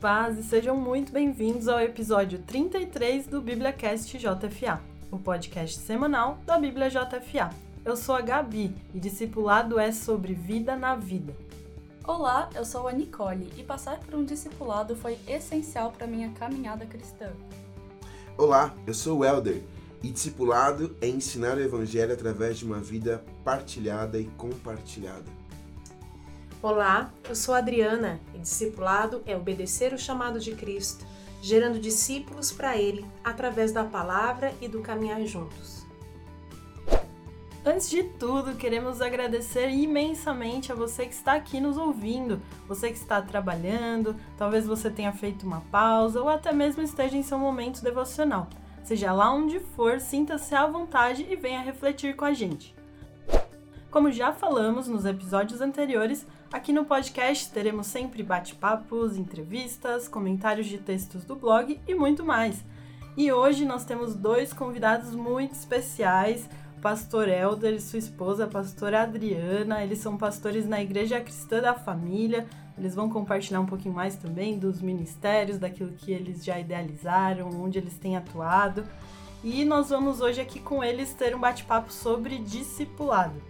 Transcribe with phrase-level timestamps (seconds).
[0.00, 4.80] Paz e sejam muito bem-vindos ao episódio 33 do BíbliaCast JFA,
[5.10, 7.50] o podcast semanal da Bíblia JFA.
[7.84, 11.36] Eu sou a Gabi e discipulado é sobre vida na vida.
[12.02, 16.86] Olá, eu sou a Nicole e passar por um discipulado foi essencial para minha caminhada
[16.86, 17.30] cristã.
[18.38, 19.62] Olá, eu sou o Elder
[20.02, 25.39] e discipulado é ensinar o evangelho através de uma vida partilhada e compartilhada.
[26.62, 31.06] Olá, eu sou Adriana e discipulado é obedecer o chamado de Cristo,
[31.40, 35.86] gerando discípulos para Ele através da palavra e do caminhar juntos.
[37.64, 42.98] Antes de tudo, queremos agradecer imensamente a você que está aqui nos ouvindo, você que
[42.98, 47.82] está trabalhando, talvez você tenha feito uma pausa ou até mesmo esteja em seu momento
[47.82, 48.50] devocional.
[48.84, 52.78] Seja lá onde for, sinta-se à vontade e venha refletir com a gente.
[53.90, 60.78] Como já falamos nos episódios anteriores, aqui no podcast teremos sempre bate-papos, entrevistas, comentários de
[60.78, 62.64] textos do blog e muito mais.
[63.16, 66.48] E hoje nós temos dois convidados muito especiais,
[66.82, 69.82] pastor Helder e sua esposa, pastora Adriana.
[69.82, 72.46] Eles são pastores na Igreja Cristã da Família.
[72.76, 77.78] Eles vão compartilhar um pouquinho mais também dos ministérios, daquilo que eles já idealizaram, onde
[77.78, 78.84] eles têm atuado.
[79.44, 83.40] E nós vamos hoje aqui com eles ter um bate-papo sobre discipulado.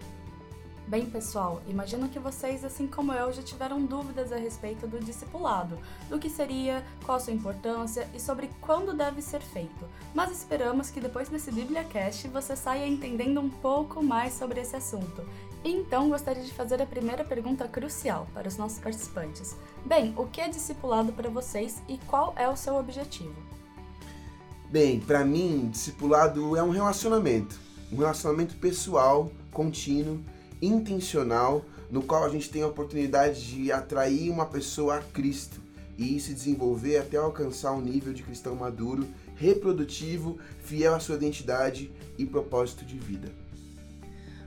[0.90, 5.78] Bem, pessoal, imagino que vocês, assim como eu, já tiveram dúvidas a respeito do discipulado,
[6.08, 9.88] do que seria, qual a sua importância e sobre quando deve ser feito.
[10.12, 15.24] Mas esperamos que depois desse BíbliaCast você saia entendendo um pouco mais sobre esse assunto.
[15.62, 19.54] Então gostaria de fazer a primeira pergunta crucial para os nossos participantes.
[19.86, 23.36] Bem, o que é discipulado para vocês e qual é o seu objetivo?
[24.68, 27.60] Bem, para mim, discipulado é um relacionamento,
[27.92, 30.20] um relacionamento pessoal, contínuo
[30.60, 35.60] intencional no qual a gente tem a oportunidade de atrair uma pessoa a Cristo
[35.98, 39.06] e se desenvolver até alcançar um nível de cristão maduro,
[39.36, 43.28] reprodutivo, fiel à sua identidade e propósito de vida.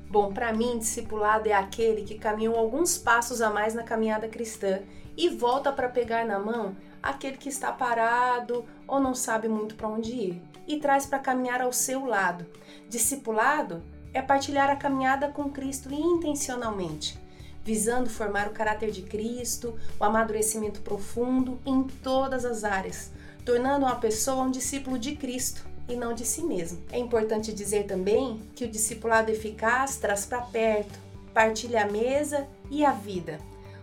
[0.10, 4.80] Bom, para mim, discipulado é aquele que caminhou alguns passos a mais na caminhada cristã
[5.18, 9.90] e volta para pegar na mão aquele que está parado ou não sabe muito para
[9.90, 12.46] onde ir e traz para caminhar ao seu lado.
[12.88, 17.20] Discipulado é partilhar a caminhada com Cristo intencionalmente,
[17.64, 23.12] visando formar o caráter de Cristo, o amadurecimento profundo em todas as áreas,
[23.46, 26.80] tornando uma pessoa um discípulo de Cristo e não de si mesmo.
[26.92, 31.00] É importante dizer também que o discipulado eficaz traz para perto,
[31.34, 33.40] partilha a mesa e a vida.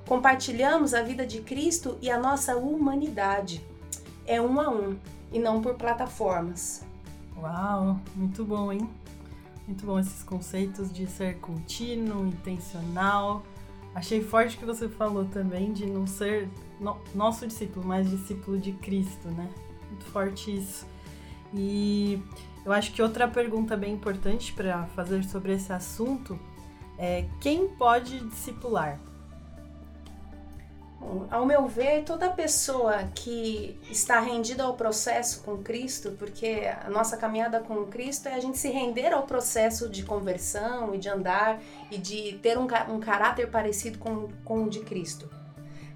[0.07, 3.65] Compartilhamos a vida de Cristo e a nossa humanidade.
[4.27, 4.97] É um a um
[5.33, 6.83] e não por plataformas.
[7.37, 8.89] Uau, muito bom, hein?
[9.71, 13.45] Muito bom esses conceitos de ser contínuo, intencional.
[13.95, 16.49] Achei forte que você falou também de não ser
[16.81, 19.49] no, nosso discípulo, mas discípulo de Cristo, né?
[19.89, 20.85] Muito forte isso.
[21.55, 22.21] E
[22.67, 26.37] eu acho que outra pergunta bem importante para fazer sobre esse assunto
[26.99, 28.99] é quem pode discipular?
[31.31, 37.17] Ao meu ver, toda pessoa que está rendida ao processo com Cristo, porque a nossa
[37.17, 41.61] caminhada com Cristo é a gente se render ao processo de conversão e de andar
[41.91, 45.29] e de ter um, um caráter parecido com, com o de Cristo.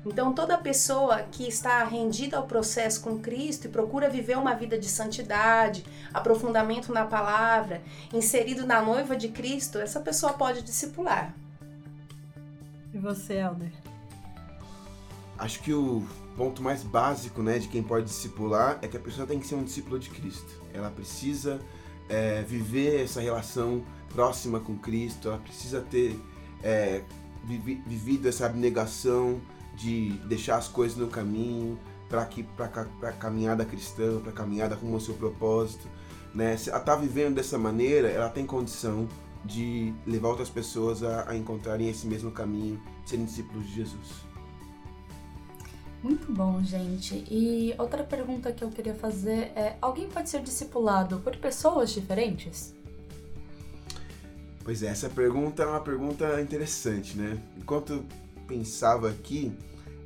[0.06, 4.78] Então, toda pessoa que está rendida ao processo com Cristo e procura viver uma vida
[4.78, 7.82] de santidade, aprofundamento na palavra,
[8.12, 11.34] inserido na noiva de Cristo, essa pessoa pode discipular.
[12.92, 13.83] E você, Helder?
[15.38, 16.02] Acho que o
[16.36, 19.54] ponto mais básico né, de quem pode discipular é que a pessoa tem que ser
[19.56, 20.60] um discípulo de Cristo.
[20.72, 21.60] Ela precisa
[22.08, 26.18] é, viver essa relação próxima com Cristo, ela precisa ter
[26.62, 27.02] é,
[27.44, 29.40] vivido essa abnegação
[29.74, 32.28] de deixar as coisas no caminho para
[33.08, 35.88] a caminhada cristã, para caminhada rumo ao seu propósito.
[36.32, 36.56] Né?
[36.56, 39.08] Se ela está vivendo dessa maneira, ela tem condição
[39.44, 44.33] de levar outras pessoas a, a encontrarem esse mesmo caminho, serem discípulos de Jesus.
[46.04, 47.24] Muito bom, gente.
[47.30, 52.74] E outra pergunta que eu queria fazer é: alguém pode ser discipulado por pessoas diferentes?
[54.62, 57.40] Pois é, essa pergunta é uma pergunta interessante, né?
[57.56, 58.04] Enquanto eu
[58.46, 59.50] pensava aqui,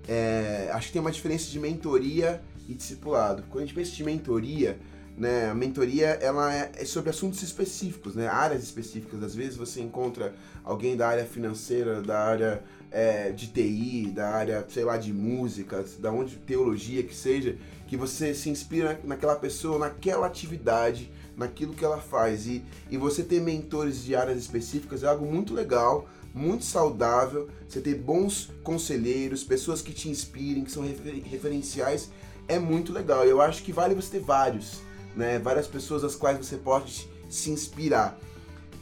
[0.06, 3.42] é, acho que tem uma diferença de mentoria e discipulado.
[3.50, 4.78] Quando a gente pensa de mentoria,
[5.18, 9.22] né, a mentoria ela é, é sobre assuntos específicos, né, áreas específicas.
[9.22, 10.34] Às vezes você encontra
[10.64, 15.84] alguém da área financeira, da área é, de TI, da área, sei lá, de música,
[15.98, 17.56] da onde teologia que seja,
[17.86, 22.46] que você se inspira naquela pessoa, naquela atividade, naquilo que ela faz.
[22.46, 27.80] E, e você ter mentores de áreas específicas é algo muito legal, muito saudável, você
[27.80, 32.10] ter bons conselheiros, pessoas que te inspirem, que são refer referenciais,
[32.46, 33.24] é muito legal.
[33.24, 34.80] Eu acho que vale você ter vários,
[35.18, 35.36] né?
[35.40, 38.16] Várias pessoas às quais você pode se inspirar.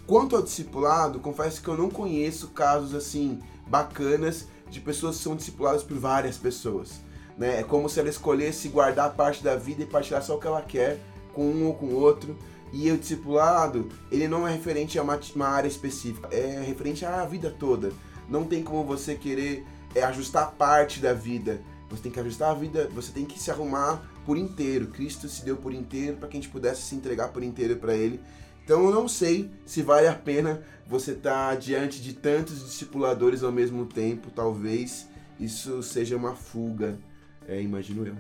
[0.06, 5.34] Quanto ao discipulado, confesso que eu não conheço casos assim bacanas de pessoas que são
[5.34, 7.00] discipuladas por várias pessoas.
[7.38, 7.60] Né?
[7.60, 10.60] É como se ela escolhesse guardar parte da vida e partilhar só o que ela
[10.60, 11.00] quer
[11.32, 12.36] com um ou com outro.
[12.70, 17.24] E o discipulado, ele não é referente a uma, uma área específica, é referente à
[17.24, 17.92] vida toda.
[18.28, 21.62] Não tem como você querer é, ajustar parte da vida.
[21.88, 24.88] Você tem que ajustar a vida, você tem que se arrumar por inteiro.
[24.88, 27.94] Cristo se deu por inteiro para que a gente pudesse se entregar por inteiro para
[27.94, 28.20] Ele.
[28.64, 33.44] Então eu não sei se vale a pena você estar tá diante de tantos discipuladores
[33.44, 34.28] ao mesmo tempo.
[34.30, 35.08] Talvez
[35.38, 36.98] isso seja uma fuga,
[37.46, 38.16] é, imagino eu.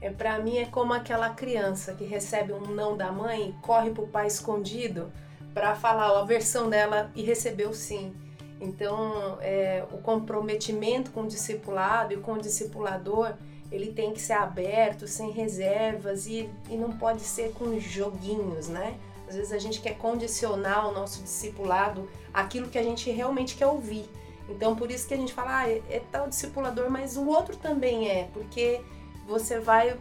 [0.00, 4.06] É, para mim é como aquela criança que recebe um não da mãe corre pro
[4.06, 5.10] pai escondido
[5.52, 8.14] para falar a versão dela e recebeu sim.
[8.60, 13.34] Então, é, o comprometimento com o discipulado e com o discipulador,
[13.70, 18.98] ele tem que ser aberto, sem reservas e, e não pode ser com joguinhos, né?
[19.28, 23.66] Às vezes a gente quer condicionar o nosso discipulado aquilo que a gente realmente quer
[23.66, 24.08] ouvir.
[24.48, 27.56] Então, por isso que a gente fala, ah, é, é tal discipulador, mas o outro
[27.56, 28.80] também é, porque
[29.26, 29.96] você vai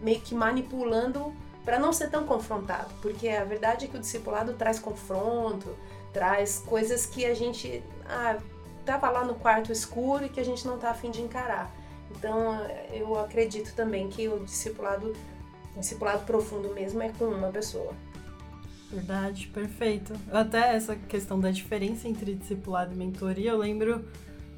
[0.00, 4.54] meio que manipulando para não ser tão confrontado, porque a verdade é que o discipulado
[4.54, 5.76] traz confronto,
[6.10, 8.38] traz coisas que a gente ah,
[8.86, 11.70] tava lá no quarto escuro e que a gente não tá afim de encarar.
[12.10, 12.58] Então,
[12.92, 15.14] eu acredito também que o discipulado,
[15.76, 17.94] o discipulado profundo mesmo é com uma pessoa.
[18.90, 20.12] Verdade, perfeito.
[20.32, 24.04] Até essa questão da diferença entre discipulado e mentoria, eu lembro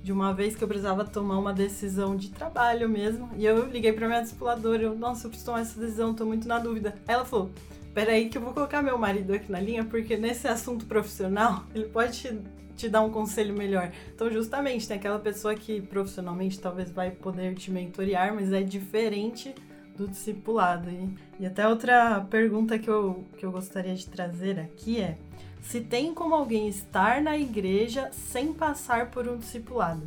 [0.03, 3.93] de uma vez que eu precisava tomar uma decisão de trabalho mesmo, e eu liguei
[3.93, 6.95] pra minha discipuladora, eu, nossa, eu preciso tomar essa decisão, tô muito na dúvida.
[7.07, 7.51] Ela falou,
[7.95, 11.85] peraí que eu vou colocar meu marido aqui na linha, porque nesse assunto profissional, ele
[11.85, 12.41] pode te,
[12.77, 13.93] te dar um conselho melhor.
[14.15, 19.55] Então, justamente, tem aquela pessoa que profissionalmente talvez vai poder te mentorear, mas é diferente
[19.97, 20.91] do discipulado.
[20.91, 25.19] E, e até outra pergunta que eu, que eu gostaria de trazer aqui é:
[25.63, 30.03] se tem como alguém estar na igreja sem passar por um discipulado?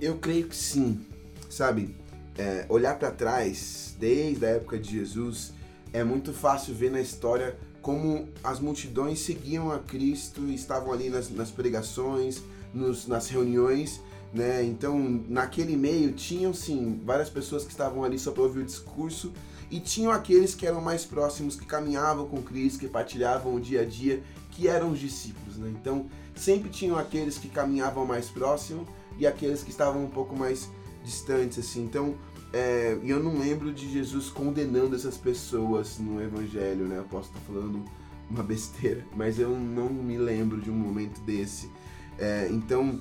[0.00, 1.04] Eu creio que sim.
[1.48, 1.94] Sabe,
[2.36, 5.54] é, olhar para trás, desde a época de Jesus,
[5.92, 11.08] é muito fácil ver na história como as multidões seguiam a Cristo e estavam ali
[11.08, 12.42] nas, nas pregações,
[12.74, 14.00] nos, nas reuniões
[14.34, 14.60] né?
[14.64, 14.98] Então,
[15.28, 19.32] naquele meio tinham sim várias pessoas que estavam ali só para ouvir o discurso
[19.70, 23.82] e tinham aqueles que eram mais próximos, que caminhavam com Cristo, que partilhavam o dia
[23.82, 25.72] a dia, que eram os discípulos, né?
[25.80, 28.84] Então, sempre tinham aqueles que caminhavam mais próximo
[29.16, 30.68] e aqueles que estavam um pouco mais
[31.04, 31.84] distantes, assim.
[31.84, 32.16] Então,
[32.56, 36.96] é, eu não lembro de Jesus condenando essas pessoas no Evangelho, né?
[36.96, 37.84] Eu posso estar falando
[38.30, 41.70] uma besteira, mas eu não me lembro de um momento desse.
[42.18, 42.98] É, então,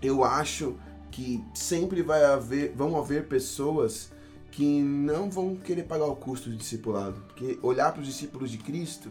[0.00, 0.76] eu acho
[1.10, 4.10] que sempre vai haver, vão haver pessoas
[4.50, 8.56] que não vão querer pagar o custo do discipulado, porque olhar para os discípulos de
[8.56, 9.10] Cristo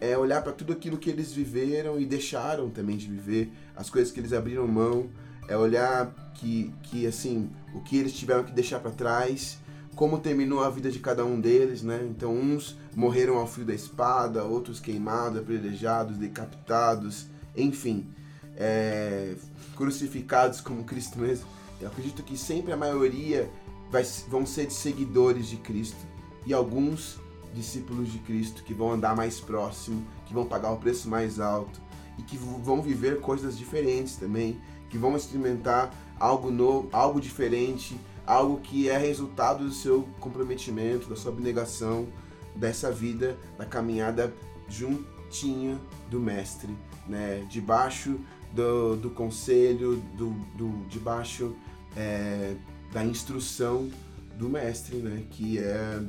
[0.00, 4.10] é olhar para tudo aquilo que eles viveram e deixaram também de viver, as coisas
[4.10, 5.10] que eles abriram mão,
[5.52, 9.58] é olhar que, que assim, o que eles tiveram que deixar para trás,
[9.94, 12.06] como terminou a vida de cada um deles, né?
[12.08, 17.26] Então, uns morreram ao fio da espada, outros queimados, apedrejados, decapitados,
[17.56, 18.08] enfim
[18.56, 19.34] é,
[19.76, 21.46] crucificados como Cristo mesmo.
[21.80, 23.50] Eu acredito que sempre a maioria
[23.90, 26.06] vai, vão ser seguidores de Cristo
[26.46, 27.20] e alguns
[27.54, 31.80] discípulos de Cristo que vão andar mais próximo, que vão pagar o preço mais alto
[32.18, 34.60] e que vão viver coisas diferentes também,
[34.92, 41.16] que vão experimentar algo novo, algo diferente, algo que é resultado do seu comprometimento, da
[41.16, 42.06] sua abnegação,
[42.54, 44.30] dessa vida, da caminhada
[44.68, 45.80] juntinha
[46.10, 46.76] do mestre,
[47.08, 47.46] né?
[47.48, 48.20] Debaixo
[48.52, 51.56] do, do conselho, do, do debaixo
[51.96, 52.54] é,
[52.92, 53.90] da instrução
[54.36, 55.24] do mestre, né?
[55.30, 56.02] Que é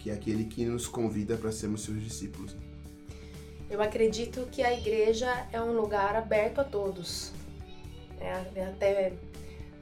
[0.00, 2.54] que é aquele que nos convida para sermos seus discípulos.
[3.70, 7.32] Eu acredito que a igreja é um lugar aberto a todos,
[8.24, 9.12] é, até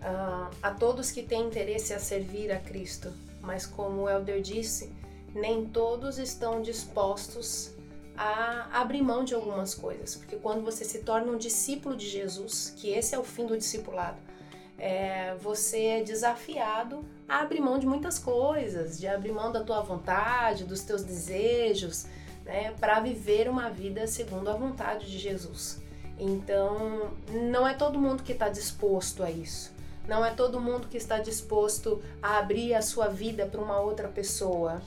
[0.02, 3.12] uh, a todos que têm interesse a servir a Cristo.
[3.40, 4.92] Mas como o Elder disse,
[5.34, 7.72] nem todos estão dispostos
[8.16, 12.72] a abrir mão de algumas coisas, porque quando você se torna um discípulo de Jesus,
[12.76, 14.18] que esse é o fim do discipulado,
[14.78, 19.80] é, você é desafiado a abrir mão de muitas coisas, de abrir mão da tua
[19.80, 22.06] vontade, dos teus desejos,
[22.44, 25.81] né, para viver uma vida segundo a vontade de Jesus.
[26.22, 27.10] Então,
[27.50, 29.72] não é todo mundo que está disposto a isso.
[30.06, 34.06] Não é todo mundo que está disposto a abrir a sua vida para uma outra
[34.06, 34.80] pessoa.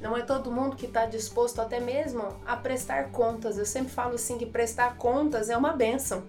[0.00, 3.56] Não é todo mundo que está disposto até mesmo a prestar contas.
[3.56, 6.24] Eu sempre falo assim que prestar contas é uma benção.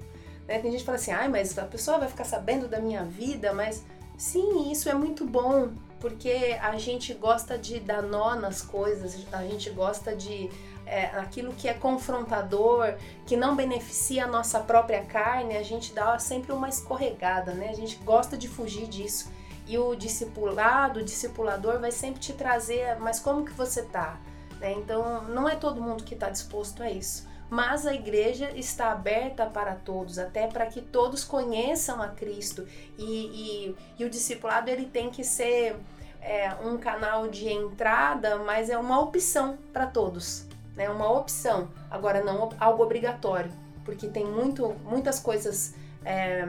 [0.48, 0.60] Né?
[0.60, 3.52] Tem gente que fala assim, ai, mas a pessoa vai ficar sabendo da minha vida,
[3.52, 3.84] mas
[4.16, 9.42] sim, isso é muito bom, porque a gente gosta de dar nó nas coisas, a
[9.42, 10.52] gente gosta de
[10.86, 16.18] é, aquilo que é confrontador, que não beneficia a nossa própria carne, a gente dá
[16.20, 17.70] sempre uma escorregada, né?
[17.70, 19.32] A gente gosta de fugir disso.
[19.68, 24.20] E o discipulado, o discipulador vai sempre te trazer, mas como que você tá?
[24.60, 24.74] Né?
[24.74, 27.28] Então, não é todo mundo que está disposto a isso.
[27.50, 32.68] Mas a igreja está aberta para todos, até para que todos conheçam a Cristo.
[32.98, 35.76] E, e, e o discipulado ele tem que ser
[36.22, 40.48] é, um canal de entrada, mas é uma opção para todos.
[40.76, 40.90] Né?
[40.90, 43.52] Uma opção, agora não algo obrigatório,
[43.84, 45.74] porque tem muito, muitas coisas.
[46.04, 46.48] É,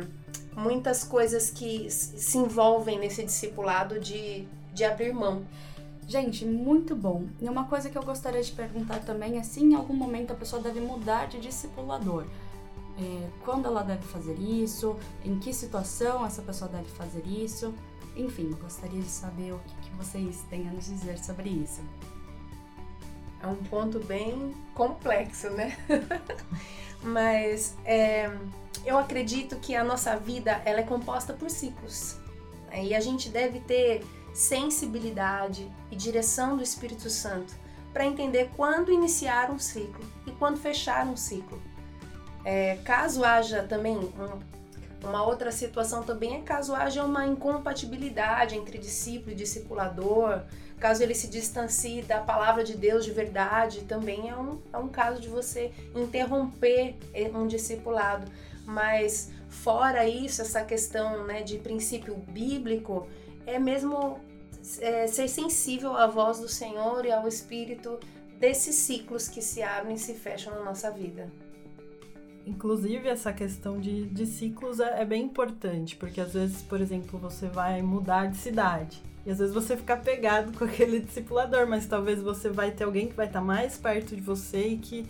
[0.55, 5.45] muitas coisas que se envolvem nesse discipulado de, de abrir mão.
[6.09, 7.25] Gente, muito bom.
[7.41, 10.37] E uma coisa que eu gostaria de perguntar também é se em algum momento a
[10.37, 12.25] pessoa deve mudar de discipulador.
[12.99, 17.75] É, quando ela deve fazer isso, em que situação essa pessoa deve fazer isso.
[18.17, 21.83] Enfim, gostaria de saber o que, que vocês têm a nos dizer sobre isso.
[23.47, 25.77] É um ponto bem complexo, né?
[27.01, 28.29] Mas é,
[28.85, 32.17] eu acredito que a nossa vida ela é composta por ciclos.
[32.69, 32.87] Né?
[32.87, 37.55] E a gente deve ter sensibilidade e direção do Espírito Santo
[37.93, 41.63] para entender quando iniciar um ciclo e quando fechar um ciclo.
[42.45, 48.77] É, caso haja também um, uma outra situação também é caso haja uma incompatibilidade entre
[48.77, 50.43] discípulo e discipulador,
[50.79, 54.89] caso ele se distancie da palavra de Deus de verdade, também é um, é um
[54.89, 56.95] caso de você interromper
[57.35, 58.31] um discipulado.
[58.65, 63.09] Mas fora isso, essa questão né, de princípio bíblico,
[63.47, 64.19] é mesmo
[64.81, 67.99] é, ser sensível à voz do Senhor e ao Espírito
[68.39, 71.31] desses ciclos que se abrem e se fecham na nossa vida.
[72.47, 77.19] Inclusive, essa questão de, de ciclos é, é, bem importante, porque às vezes, por exemplo,
[77.19, 79.03] você vai mudar de cidade.
[79.27, 83.09] E às vezes você fica pegado com aquele discipulador, mas talvez você vai ter alguém
[83.09, 85.05] que vai estar mais perto de você e que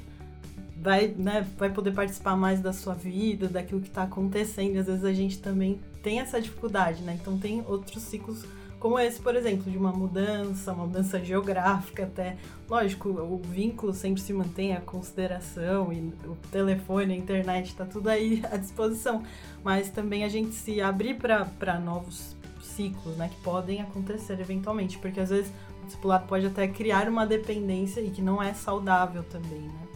[0.75, 4.77] vai, né, vai poder participar mais da sua vida, daquilo que está acontecendo.
[4.77, 7.19] E às vezes a gente também tem essa dificuldade, né?
[7.21, 8.45] Então tem outros ciclos
[8.79, 12.37] como esse, por exemplo, de uma mudança, uma mudança geográfica até.
[12.69, 18.09] Lógico, o vínculo sempre se mantém, a consideração e o telefone, a internet, está tudo
[18.09, 19.25] aí à disposição.
[19.65, 22.36] Mas também a gente se abrir para novos
[22.77, 25.51] ciclos, né, que podem acontecer eventualmente, porque às vezes
[25.83, 29.89] o discipulado pode até criar uma dependência e que não é saudável também, né?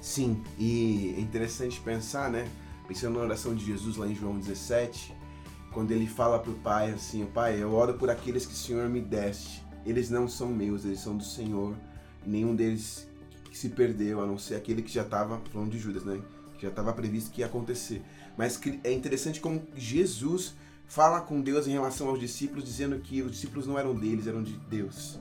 [0.00, 2.48] Sim, e é interessante pensar, né,
[2.86, 5.14] pensando na oração de Jesus lá em João 17,
[5.72, 9.00] quando ele fala pro pai assim, pai, eu oro por aqueles que o Senhor me
[9.00, 9.62] deste.
[9.84, 11.76] Eles não são meus, eles são do Senhor.
[12.26, 13.06] Nenhum deles
[13.52, 16.20] se perdeu, a não ser aquele que já estava, falando de Judas, né?
[16.56, 18.02] Que já estava previsto que ia acontecer.
[18.36, 20.54] Mas é interessante como Jesus
[20.88, 24.42] fala com Deus em relação aos discípulos, dizendo que os discípulos não eram deles, eram
[24.42, 25.18] de Deus.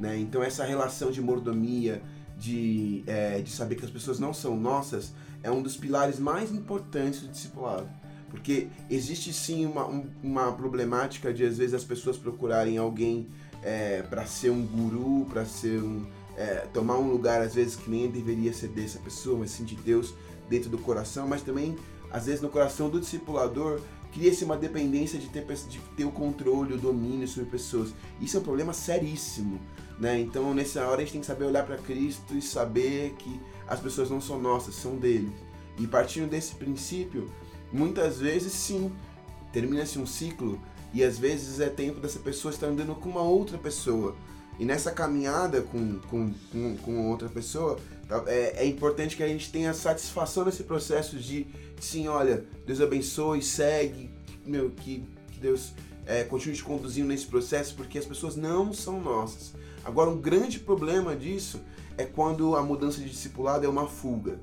[0.00, 0.18] Né?
[0.18, 2.02] Então essa relação de mordomia,
[2.36, 5.12] de, é, de saber que as pessoas não são nossas,
[5.42, 7.88] é um dos pilares mais importantes do discipulado.
[8.30, 9.86] Porque existe sim uma,
[10.22, 13.28] uma problemática de às vezes as pessoas procurarem alguém
[13.62, 16.06] é, para ser um guru, para ser um.
[16.36, 19.74] É, tomar um lugar às vezes que nem deveria ser dessa pessoa, mas sim de
[19.74, 20.14] Deus
[20.48, 21.76] dentro do coração, mas também
[22.10, 23.80] às vezes no coração do discipulador
[24.12, 27.94] cria-se uma dependência de ter, de ter o controle, o domínio sobre pessoas.
[28.20, 29.60] Isso é um problema seríssimo,
[29.98, 30.18] né?
[30.20, 33.80] Então nessa hora a gente tem que saber olhar para Cristo e saber que as
[33.80, 35.30] pessoas não são nossas, são dele.
[35.78, 37.30] E partindo desse princípio,
[37.72, 38.92] muitas vezes sim,
[39.52, 40.60] termina-se um ciclo
[40.92, 44.16] e às vezes é tempo dessa pessoa estar andando com uma outra pessoa.
[44.60, 49.26] E nessa caminhada com, com, com, com outra pessoa, tá, é, é, importante que a
[49.26, 51.46] gente tenha satisfação nesse processo de,
[51.80, 54.10] sim, olha, Deus abençoe, segue,
[54.44, 55.02] meu, que,
[55.32, 55.72] que Deus
[56.04, 59.54] é, continue te conduzindo nesse processo, porque as pessoas não são nossas.
[59.82, 61.58] Agora, um grande problema disso
[61.96, 64.38] é quando a mudança de discipulado é uma fuga.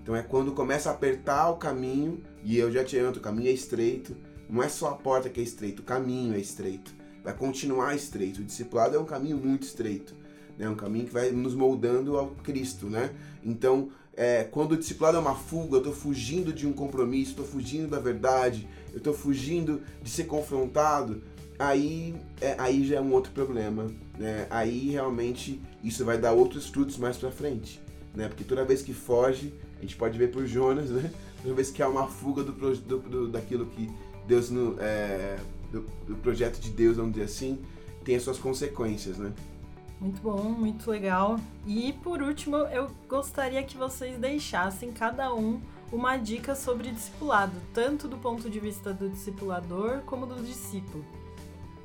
[0.00, 3.50] Então é quando começa a apertar o caminho, e eu já te adianto, o caminho
[3.50, 4.16] é estreito,
[4.48, 6.96] não é só a porta que é estreita, o caminho é estreito.
[7.28, 8.40] Vai continuar estreito.
[8.40, 10.14] O discipulado é um caminho muito estreito.
[10.56, 10.66] Né?
[10.66, 13.10] um caminho que vai nos moldando ao Cristo, né?
[13.44, 17.44] Então, é, quando o discipulado é uma fuga, eu estou fugindo de um compromisso, estou
[17.44, 21.22] fugindo da verdade, eu estou fugindo de ser confrontado,
[21.58, 23.88] aí, é, aí já é um outro problema.
[24.18, 24.46] Né?
[24.48, 27.78] Aí realmente isso vai dar outros frutos mais para frente.
[28.14, 28.26] Né?
[28.26, 31.10] Porque toda vez que foge, a gente pode ver por Jonas, né?
[31.42, 33.88] Toda vez que há uma fuga do, do, do daquilo que
[34.26, 35.38] Deus no, é,
[35.70, 37.58] do, do, projeto de Deus, vamos dizer assim,
[38.04, 39.32] tem as suas consequências, né?
[40.00, 41.38] Muito bom, muito legal.
[41.66, 45.60] E por último, eu gostaria que vocês deixassem cada um
[45.90, 51.04] uma dica sobre discipulado, tanto do ponto de vista do discipulador como do discípulo.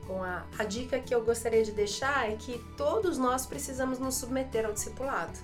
[0.05, 4.15] Bom, a, a dica que eu gostaria de deixar é que todos nós precisamos nos
[4.15, 5.39] submeter ao discipulado.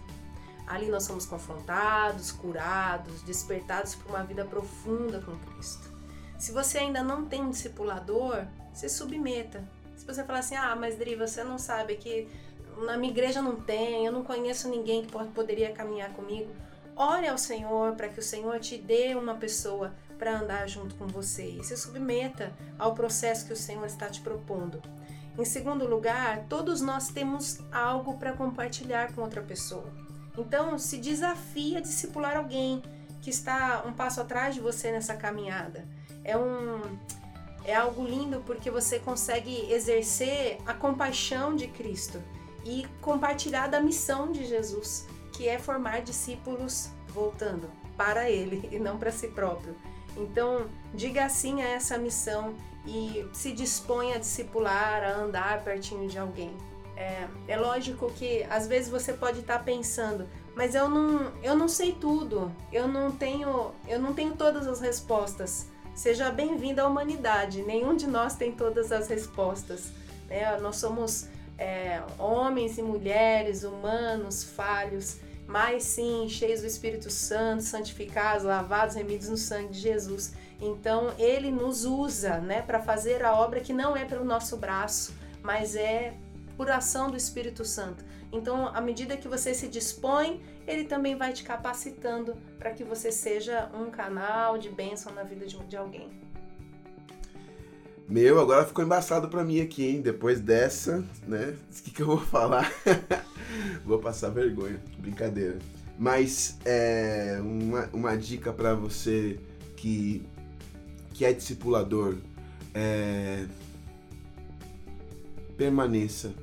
[0.68, 5.99] Ali nós somos confrontados, curados, despertados para uma vida profunda com Cristo.
[6.40, 9.62] Se você ainda não tem um discipulador, se submeta.
[9.98, 12.30] Se você falar assim, ah, mas Dri, você não sabe que
[12.78, 16.50] na minha igreja não tem, eu não conheço ninguém que poderia caminhar comigo.
[16.96, 21.08] Ore ao Senhor para que o Senhor te dê uma pessoa para andar junto com
[21.08, 24.82] você e se submeta ao processo que o Senhor está te propondo.
[25.38, 29.92] Em segundo lugar, todos nós temos algo para compartilhar com outra pessoa.
[30.38, 32.82] Então, se desafie a discipular alguém
[33.22, 35.86] que está um passo atrás de você nessa caminhada.
[36.30, 36.82] É um
[37.66, 42.22] é algo lindo porque você consegue exercer a compaixão de Cristo
[42.66, 48.98] e compartilhar da missão de Jesus, que é formar discípulos voltando para ele e não
[48.98, 49.76] para si próprio.
[50.18, 52.56] Então, diga sim a essa missão
[52.86, 56.56] e se dispõe a discipular, a andar pertinho de alguém.
[56.96, 61.56] É, é lógico que às vezes você pode estar tá pensando, mas eu não, eu
[61.56, 65.68] não sei tudo, eu não tenho, eu não tenho todas as respostas.
[66.00, 67.62] Seja bem-vindo à humanidade.
[67.62, 69.92] Nenhum de nós tem todas as respostas.
[70.30, 70.58] Né?
[70.60, 71.28] Nós somos
[71.58, 79.28] é, homens e mulheres humanos, falhos, mas sim cheios do Espírito Santo, santificados, lavados, remidos
[79.28, 80.36] no sangue de Jesus.
[80.62, 85.14] Então ele nos usa, né, para fazer a obra que não é pelo nosso braço,
[85.44, 86.14] mas é
[86.60, 88.04] por ação do Espírito Santo.
[88.34, 93.14] Então, à medida que você se dispõe, ele também vai te capacitando para que você
[93.14, 96.10] seja um canal de bênção na vida de, de alguém.
[98.10, 100.02] Meu, agora ficou embaçado para mim aqui, hein?
[100.02, 101.56] Depois dessa, né?
[101.72, 102.70] O que, que eu vou falar?
[103.86, 104.82] vou passar vergonha.
[104.98, 105.60] Brincadeira.
[105.98, 109.40] Mas é, uma, uma dica para você
[109.78, 110.28] que,
[111.14, 112.18] que é discipulador.
[112.74, 113.46] É,
[115.56, 116.34] permaneça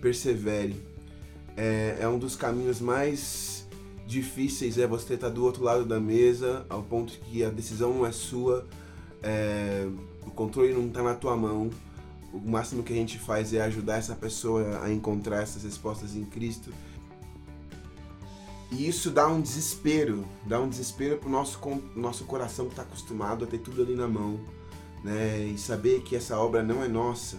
[0.00, 0.76] persevere.
[1.56, 3.60] É, é um dos caminhos mais
[4.10, 8.04] difíceis é você estar do outro lado da mesa, ao ponto que a decisão não
[8.04, 8.66] é sua,
[9.22, 9.86] é,
[10.26, 11.70] o controle não está na tua mão.
[12.32, 16.24] O máximo que a gente faz é ajudar essa pessoa a encontrar essas respostas em
[16.24, 16.72] Cristo.
[18.70, 21.58] E isso dá um desespero, dá um desespero pro nosso,
[21.96, 24.38] nosso coração que está acostumado a ter tudo ali na mão,
[25.02, 25.44] né?
[25.44, 27.38] E saber que essa obra não é nossa,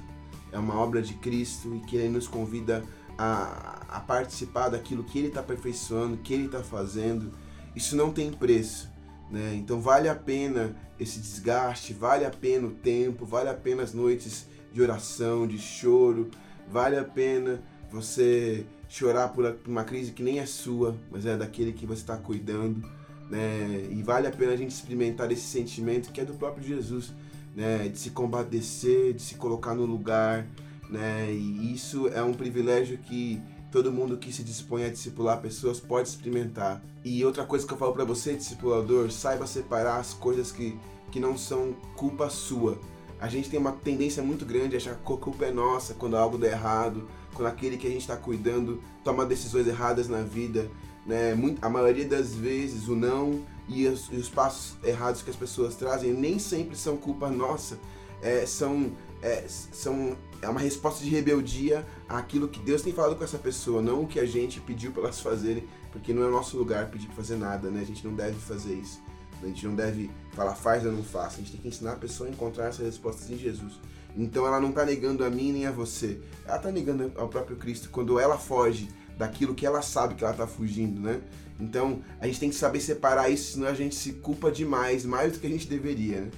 [0.51, 2.83] é uma obra de Cristo e que Ele nos convida
[3.17, 7.31] a, a participar daquilo que Ele está aperfeiçoando, que Ele está fazendo.
[7.75, 8.89] Isso não tem preço.
[9.29, 9.55] Né?
[9.55, 13.93] Então vale a pena esse desgaste, vale a pena o tempo, vale a pena as
[13.93, 16.29] noites de oração, de choro,
[16.69, 17.61] vale a pena
[17.91, 22.17] você chorar por uma crise que nem é sua, mas é daquele que você está
[22.17, 22.87] cuidando.
[23.29, 23.87] Né?
[23.89, 27.13] E vale a pena a gente experimentar esse sentimento que é do próprio Jesus
[27.55, 30.47] né, de se compadecer, de se colocar no lugar,
[30.89, 35.79] né, e isso é um privilégio que todo mundo que se dispõe a discipular pessoas
[35.79, 36.83] pode experimentar.
[37.03, 40.77] E outra coisa que eu falo para você, discipulador, saiba separar as coisas que,
[41.09, 42.77] que não são culpa sua.
[43.19, 46.17] A gente tem uma tendência muito grande a achar que a culpa é nossa quando
[46.17, 50.69] algo dá errado, quando aquele que a gente está cuidando toma decisões erradas na vida.
[51.03, 51.35] Né?
[51.63, 53.41] a maioria das vezes o não
[53.73, 57.79] e os, e os, passos errados que as pessoas trazem nem sempre são culpa nossa,
[58.21, 63.23] é, são, é, são é uma resposta de rebeldia àquilo que Deus tem falado com
[63.23, 66.57] essa pessoa, não o que a gente pediu para elas fazerem, porque não é nosso
[66.57, 67.81] lugar pedir para fazer nada, né?
[67.81, 69.01] A gente não deve fazer isso.
[69.41, 71.37] A gente não deve falar faz ou não faça.
[71.37, 73.79] A gente tem que ensinar a pessoa a encontrar essas respostas em Jesus.
[74.15, 76.19] Então ela não está negando a mim nem a você.
[76.45, 80.33] Ela está negando ao próprio Cristo quando ela foge daquilo que ela sabe que ela
[80.33, 81.21] está fugindo, né?
[81.61, 85.33] Então a gente tem que saber separar isso, senão a gente se culpa demais, mais
[85.33, 86.31] do que a gente deveria, né?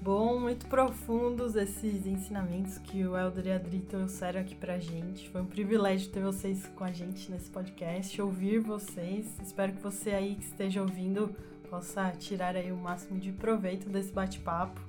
[0.00, 5.28] Bom, muito profundos esses ensinamentos que o Elder e a Adri trouxeram aqui pra gente.
[5.30, 9.26] Foi um privilégio ter vocês com a gente nesse podcast, ouvir vocês.
[9.42, 11.34] Espero que você aí que esteja ouvindo
[11.68, 14.80] possa tirar aí o máximo de proveito desse bate-papo.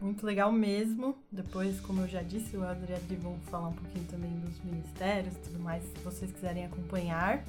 [0.00, 1.16] Muito legal mesmo.
[1.30, 4.30] Depois, como eu já disse, o Elder e a Adri vão falar um pouquinho também
[4.30, 7.44] dos ministérios e tudo mais, se vocês quiserem acompanhar.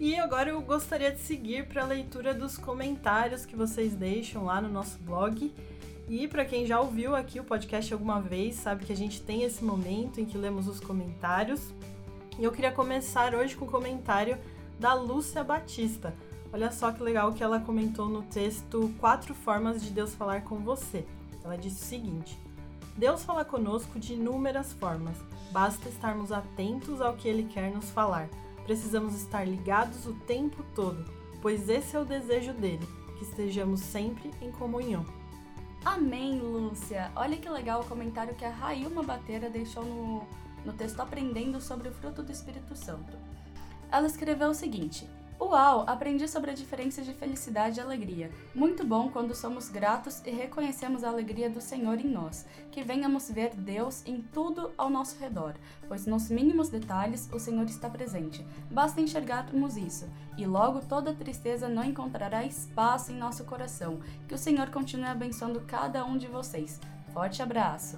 [0.00, 4.60] E agora eu gostaria de seguir para a leitura dos comentários que vocês deixam lá
[4.60, 5.52] no nosso blog.
[6.08, 9.42] E para quem já ouviu aqui o podcast alguma vez, sabe que a gente tem
[9.42, 11.74] esse momento em que lemos os comentários.
[12.38, 14.38] E eu queria começar hoje com o comentário
[14.78, 16.14] da Lúcia Batista.
[16.52, 20.60] Olha só que legal que ela comentou no texto Quatro Formas de Deus Falar com
[20.60, 21.04] Você.
[21.42, 22.38] Ela disse o seguinte:
[22.96, 25.16] Deus fala conosco de inúmeras formas,
[25.50, 28.30] basta estarmos atentos ao que Ele quer nos falar
[28.68, 31.02] precisamos estar ligados o tempo todo,
[31.40, 35.06] pois esse é o desejo dele, que estejamos sempre em comunhão.
[35.82, 37.10] Amém, Lúcia!
[37.16, 40.22] Olha que legal o comentário que a Railma Bateira deixou no,
[40.66, 43.16] no texto Aprendendo sobre o Fruto do Espírito Santo.
[43.90, 45.08] Ela escreveu o seguinte:
[45.40, 45.84] Uau!
[45.86, 48.28] Aprendi sobre a diferença de felicidade e alegria.
[48.52, 53.30] Muito bom quando somos gratos e reconhecemos a alegria do Senhor em nós, que venhamos
[53.30, 55.54] ver Deus em tudo ao nosso redor,
[55.86, 58.44] pois nos mínimos detalhes o Senhor está presente.
[58.68, 64.00] Basta enxergarmos isso, e logo toda tristeza não encontrará espaço em nosso coração.
[64.26, 66.80] Que o Senhor continue abençoando cada um de vocês.
[67.12, 67.96] Forte abraço!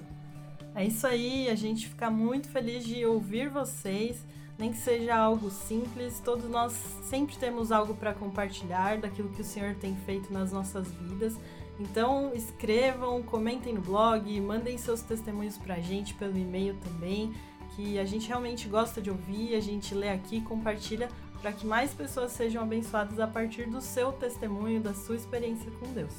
[0.75, 4.23] É isso aí, a gente fica muito feliz de ouvir vocês
[4.57, 9.45] nem que seja algo simples, todos nós sempre temos algo para compartilhar daquilo que o
[9.45, 11.35] Senhor tem feito nas nossas vidas.
[11.79, 17.33] Então, escrevam, comentem no blog, mandem seus testemunhos para a gente pelo e-mail também,
[17.75, 21.09] que a gente realmente gosta de ouvir, a gente lê aqui compartilha
[21.41, 25.91] para que mais pessoas sejam abençoadas a partir do seu testemunho, da sua experiência com
[25.91, 26.13] Deus.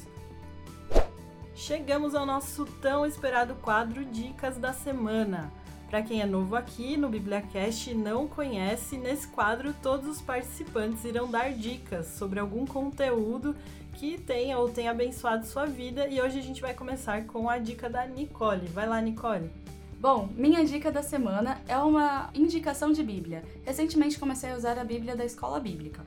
[1.55, 5.53] Chegamos ao nosso tão esperado quadro Dicas da Semana.
[5.93, 11.05] Para quem é novo aqui no BibliaCast e não conhece, nesse quadro todos os participantes
[11.05, 13.55] irão dar dicas sobre algum conteúdo
[13.93, 17.59] que tenha ou tenha abençoado sua vida e hoje a gente vai começar com a
[17.59, 18.65] dica da Nicole.
[18.69, 19.51] Vai lá, Nicole.
[19.99, 23.43] Bom, minha dica da semana é uma indicação de Bíblia.
[23.63, 26.03] Recentemente comecei a usar a Bíblia da escola bíblica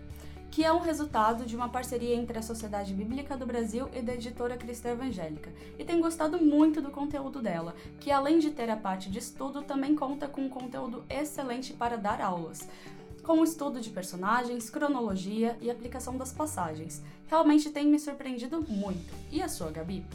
[0.57, 4.15] que é um resultado de uma parceria entre a Sociedade Bíblica do Brasil e da
[4.15, 8.77] editora Cristã Evangélica, e tenho gostado muito do conteúdo dela, que além de ter a
[8.77, 12.67] parte de estudo, também conta com um conteúdo excelente para dar aulas
[13.23, 17.03] com o estudo de personagens, cronologia e aplicação das passagens.
[17.27, 19.13] Realmente tem me surpreendido muito.
[19.31, 20.07] E a sua, Gabi?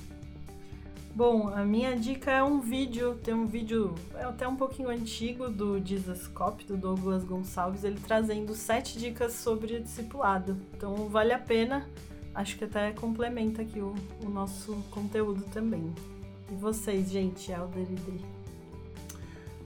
[1.14, 5.50] Bom, a minha dica é um vídeo, tem um vídeo é até um pouquinho antigo
[5.50, 10.58] do Jesus Cop, do Douglas Gonçalves, ele trazendo sete dicas sobre discipulado.
[10.74, 11.86] Então vale a pena,
[12.34, 13.94] acho que até complementa aqui o,
[14.24, 15.94] o nosso conteúdo também.
[16.50, 18.26] E vocês, gente, Alder e Dri?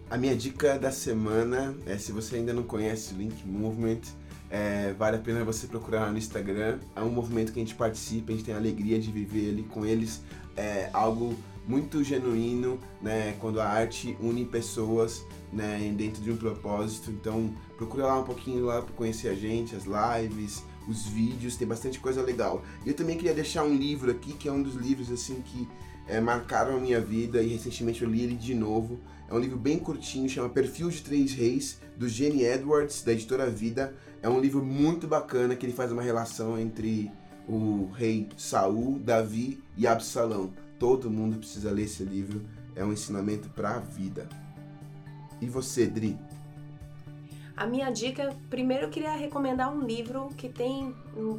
[0.10, 4.02] A minha dica da semana é se você ainda não conhece o Link Movement,
[4.50, 6.80] é, vale a pena você procurar no Instagram.
[6.96, 9.64] É um movimento que a gente participa, a gente tem a alegria de viver ali
[9.64, 10.22] com eles.
[10.56, 11.36] É algo
[11.68, 13.36] muito genuíno, né?
[13.40, 15.94] Quando a arte une pessoas, né?
[15.98, 17.12] Dentro de um propósito.
[17.12, 21.68] Então, procura lá um pouquinho lá para conhecer a gente, as lives, os vídeos, tem
[21.68, 22.64] bastante coisa legal.
[22.86, 25.68] E eu também queria deixar um livro aqui, que é um dos livros assim que
[26.08, 29.00] é, marcaram a minha vida e recentemente eu li ele de novo.
[29.30, 33.50] É um livro bem curtinho, chama Perfil de Três Reis, do Jenny Edwards, da editora
[33.50, 33.94] Vida.
[34.22, 37.12] É um livro muito bacana que ele faz uma relação entre
[37.48, 40.54] o rei Saul, Davi e Absalão.
[40.78, 42.42] Todo mundo precisa ler esse livro,
[42.76, 44.28] é um ensinamento para a vida.
[45.42, 46.18] E você, Dri?
[47.58, 50.94] A minha dica, primeiro eu queria recomendar um livro que tem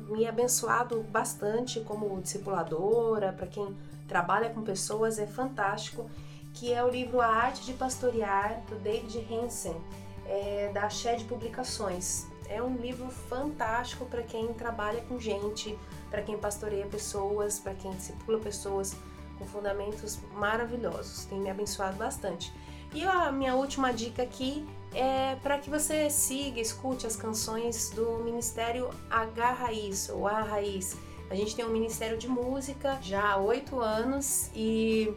[0.09, 3.77] me abençoado bastante como discipuladora, para quem
[4.09, 6.09] trabalha com pessoas, é fantástico,
[6.55, 9.77] que é o livro A Arte de Pastorear, do David Hansen,
[10.25, 12.27] é, da Shed Publicações.
[12.49, 15.79] É um livro fantástico para quem trabalha com gente,
[16.11, 18.97] para quem pastoreia pessoas, para quem discipula pessoas
[19.39, 21.27] com fundamentos maravilhosos.
[21.27, 22.51] Tem me abençoado bastante.
[22.95, 28.25] E a minha última dica aqui é para que você siga, escute as canções do
[28.25, 30.97] Ministério H Raiz ou A Raiz.
[31.29, 35.15] A gente tem um ministério de música já há oito anos e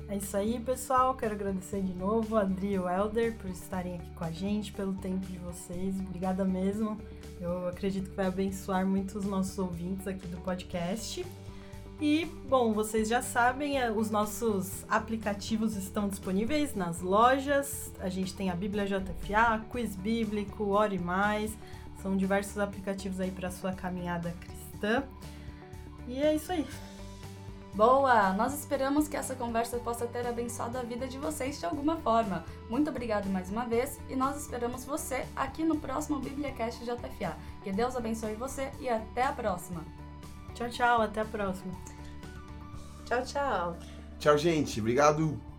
[0.07, 1.15] É isso aí, pessoal.
[1.15, 4.71] Quero agradecer de novo a Adri e o Elder por estarem aqui com a gente,
[4.71, 5.99] pelo tempo de vocês.
[5.99, 6.99] Obrigada mesmo.
[7.41, 11.25] Eu acredito que vai abençoar muito os nossos ouvintes aqui do podcast.
[11.99, 17.91] E, bom, vocês já sabem, é, os nossos aplicativos estão disponíveis nas lojas.
[17.99, 21.57] A gente tem a Bíblia JFA, Quiz Bíblico, Ore Mais.
[22.03, 25.03] São diversos aplicativos aí para sua caminhada cristã.
[26.07, 26.65] E é isso aí.
[27.75, 28.31] Boa!
[28.31, 32.45] Nós esperamos que essa conversa possa ter abençoado a vida de vocês de alguma forma.
[32.69, 37.35] Muito obrigado mais uma vez e nós esperamos você aqui no próximo BíbliaCast JFA.
[37.65, 39.83] Que Deus abençoe você e até a próxima!
[40.53, 41.73] Tchau, tchau, até a próxima!
[43.03, 43.77] Tchau, tchau.
[44.19, 44.79] Tchau, gente.
[44.79, 45.54] Obrigado.